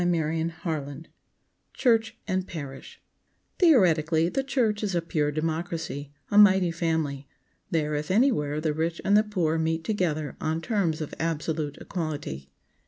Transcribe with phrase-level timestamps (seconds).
[0.03, 1.11] CHAPTER XXXIII
[1.73, 2.99] CHURCH AND PARISH
[3.59, 7.27] THEORETICALLY, the church is a pure democracy, a mighty family.
[7.69, 12.49] There, if anywhere, the rich and the poor meet together on terms of absolute equality.